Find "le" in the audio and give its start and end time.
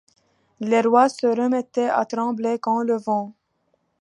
2.81-2.97